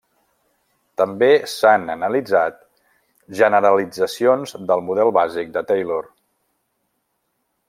També 1.01 1.27
s'han 1.51 1.85
analitzat 1.95 2.57
generalitzacions 3.43 4.57
del 4.73 4.85
model 4.91 5.17
bàsic 5.23 5.57
de 5.59 5.67
Taylor. 5.75 6.13